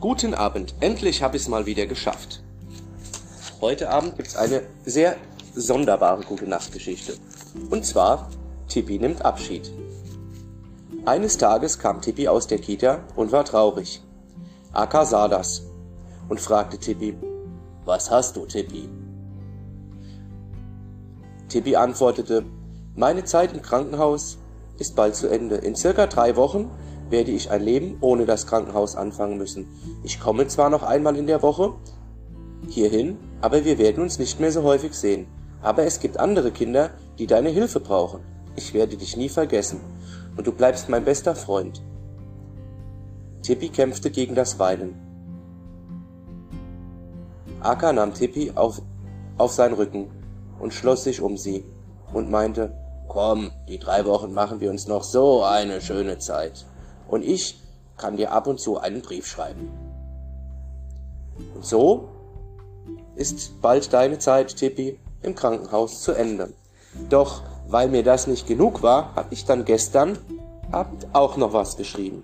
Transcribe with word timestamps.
Guten 0.00 0.32
Abend, 0.32 0.74
endlich 0.80 1.22
habe 1.22 1.36
ich 1.36 1.42
es 1.42 1.48
mal 1.48 1.66
wieder 1.66 1.84
geschafft. 1.84 2.42
Heute 3.60 3.90
Abend 3.90 4.16
gibt 4.16 4.28
es 4.28 4.36
eine 4.36 4.62
sehr 4.82 5.16
sonderbare 5.54 6.22
Gute 6.22 6.46
Nacht 6.46 6.72
Geschichte. 6.72 7.18
Und 7.68 7.84
zwar, 7.84 8.30
Tippi 8.66 8.98
nimmt 8.98 9.22
Abschied. 9.26 9.70
Eines 11.04 11.36
Tages 11.36 11.78
kam 11.78 12.00
Tippi 12.00 12.28
aus 12.28 12.46
der 12.46 12.60
Kita 12.60 13.00
und 13.14 13.30
war 13.30 13.44
traurig. 13.44 14.00
Akka 14.72 15.04
sah 15.04 15.28
das 15.28 15.66
und 16.30 16.40
fragte 16.40 16.78
Tippi, 16.78 17.14
was 17.84 18.10
hast 18.10 18.36
du, 18.36 18.46
Tippi? 18.46 18.88
Tippi 21.50 21.76
antwortete, 21.76 22.46
meine 22.94 23.24
Zeit 23.24 23.52
im 23.52 23.60
Krankenhaus 23.60 24.38
ist 24.78 24.96
bald 24.96 25.14
zu 25.14 25.28
Ende. 25.28 25.56
In 25.56 25.76
circa 25.76 26.06
drei 26.06 26.36
Wochen 26.36 26.70
werde 27.10 27.30
ich 27.30 27.50
ein 27.50 27.62
Leben 27.62 27.98
ohne 28.00 28.24
das 28.24 28.46
Krankenhaus 28.46 28.96
anfangen 28.96 29.36
müssen. 29.36 29.68
Ich 30.02 30.20
komme 30.20 30.46
zwar 30.46 30.70
noch 30.70 30.82
einmal 30.82 31.16
in 31.16 31.26
der 31.26 31.42
Woche 31.42 31.74
hierhin, 32.68 33.18
aber 33.40 33.64
wir 33.64 33.78
werden 33.78 34.02
uns 34.02 34.18
nicht 34.18 34.40
mehr 34.40 34.52
so 34.52 34.62
häufig 34.62 34.94
sehen. 34.94 35.26
Aber 35.62 35.84
es 35.84 36.00
gibt 36.00 36.18
andere 36.18 36.50
Kinder, 36.50 36.90
die 37.18 37.26
deine 37.26 37.50
Hilfe 37.50 37.80
brauchen. 37.80 38.20
Ich 38.56 38.72
werde 38.72 38.96
dich 38.96 39.16
nie 39.16 39.28
vergessen. 39.28 39.80
Und 40.36 40.46
du 40.46 40.52
bleibst 40.52 40.88
mein 40.88 41.04
bester 41.04 41.34
Freund. 41.34 41.82
Tippi 43.42 43.68
kämpfte 43.68 44.10
gegen 44.10 44.34
das 44.34 44.58
Weinen. 44.58 44.94
Aka 47.60 47.92
nahm 47.92 48.14
Tippi 48.14 48.52
auf, 48.54 48.80
auf 49.36 49.52
seinen 49.52 49.74
Rücken 49.74 50.10
und 50.58 50.72
schloss 50.72 51.04
sich 51.04 51.20
um 51.20 51.36
sie 51.36 51.64
und 52.12 52.30
meinte, 52.30 52.72
Komm, 53.10 53.50
die 53.68 53.80
drei 53.80 54.04
Wochen 54.04 54.32
machen 54.32 54.60
wir 54.60 54.70
uns 54.70 54.86
noch 54.86 55.02
so 55.02 55.42
eine 55.42 55.80
schöne 55.80 56.18
Zeit 56.18 56.64
und 57.10 57.24
ich 57.24 57.60
kann 57.96 58.16
dir 58.16 58.32
ab 58.32 58.46
und 58.46 58.60
zu 58.60 58.78
einen 58.78 59.02
Brief 59.02 59.26
schreiben. 59.26 59.68
Und 61.54 61.64
so 61.64 62.08
ist 63.16 63.60
bald 63.60 63.92
deine 63.92 64.18
Zeit, 64.18 64.56
Tippi, 64.56 64.98
im 65.22 65.34
Krankenhaus 65.34 66.00
zu 66.02 66.12
Ende. 66.12 66.52
Doch 67.08 67.42
weil 67.68 67.88
mir 67.88 68.02
das 68.02 68.26
nicht 68.26 68.46
genug 68.46 68.82
war, 68.82 69.14
habe 69.14 69.34
ich 69.34 69.44
dann 69.44 69.64
gestern 69.64 70.18
Abend 70.72 71.06
auch 71.12 71.36
noch 71.36 71.52
was 71.52 71.76
geschrieben. 71.76 72.22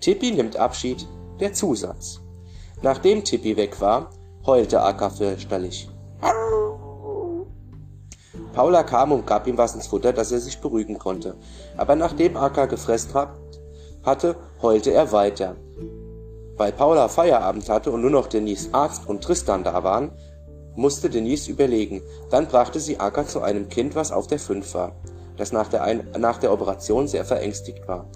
Tippi 0.00 0.32
nimmt 0.32 0.56
Abschied, 0.56 1.06
der 1.40 1.52
Zusatz. 1.52 2.20
Nachdem 2.82 3.24
Tippi 3.24 3.56
weg 3.56 3.80
war, 3.80 4.10
heulte 4.46 4.82
Akka 4.82 5.10
fürchterlich. 5.10 5.88
Paula 8.54 8.82
kam 8.82 9.12
und 9.12 9.26
gab 9.26 9.46
ihm 9.46 9.56
was 9.56 9.74
ins 9.74 9.86
Futter, 9.86 10.12
dass 10.12 10.32
er 10.32 10.40
sich 10.40 10.60
beruhigen 10.60 10.98
konnte. 10.98 11.36
Aber 11.76 11.94
nachdem 11.94 12.36
Akka 12.36 12.66
gefressen 12.66 13.14
hat, 13.14 13.30
hatte, 14.08 14.34
heulte 14.62 14.92
er 14.92 15.12
weiter. 15.12 15.54
Weil 16.56 16.72
Paula 16.72 17.06
Feierabend 17.06 17.68
hatte 17.68 17.92
und 17.92 18.00
nur 18.00 18.10
noch 18.10 18.26
Denise 18.26 18.70
Arzt 18.72 19.08
und 19.08 19.22
Tristan 19.22 19.62
da 19.62 19.84
waren, 19.84 20.10
musste 20.74 21.10
Denise 21.10 21.50
überlegen. 21.50 22.02
Dann 22.30 22.48
brachte 22.48 22.80
sie 22.80 22.98
Akka 22.98 23.26
zu 23.26 23.42
einem 23.42 23.68
Kind, 23.68 23.94
was 23.94 24.10
auf 24.10 24.26
der 24.26 24.38
Fünf 24.38 24.74
war, 24.74 24.96
das 25.36 25.52
nach 25.52 25.68
der, 25.68 25.82
Ein 25.82 26.08
nach 26.18 26.38
der 26.38 26.52
Operation 26.52 27.06
sehr 27.06 27.24
verängstigt 27.24 27.86
war. 27.86 28.06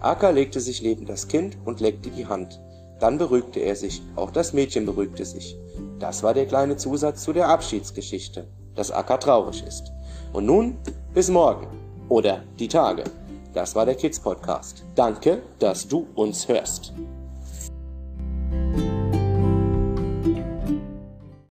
Akka 0.00 0.30
legte 0.30 0.60
sich 0.60 0.82
neben 0.82 1.04
das 1.04 1.28
Kind 1.28 1.58
und 1.64 1.80
leckte 1.80 2.10
die 2.10 2.26
Hand. 2.26 2.60
Dann 3.00 3.18
beruhigte 3.18 3.60
er 3.60 3.76
sich, 3.76 4.02
auch 4.16 4.30
das 4.30 4.52
Mädchen 4.52 4.86
beruhigte 4.86 5.24
sich. 5.24 5.58
Das 5.98 6.22
war 6.22 6.32
der 6.32 6.46
kleine 6.46 6.76
Zusatz 6.76 7.22
zu 7.22 7.32
der 7.32 7.48
Abschiedsgeschichte, 7.48 8.46
dass 8.74 8.90
Akka 8.90 9.18
traurig 9.18 9.62
ist. 9.66 9.92
Und 10.32 10.46
nun 10.46 10.78
bis 11.12 11.28
morgen 11.28 11.66
oder 12.08 12.44
die 12.58 12.68
Tage. 12.68 13.04
Das 13.52 13.74
war 13.74 13.84
der 13.84 13.94
Kids 13.96 14.20
Podcast. 14.20 14.84
Danke, 14.94 15.42
dass 15.58 15.86
du 15.86 16.06
uns 16.14 16.48
hörst. 16.48 16.92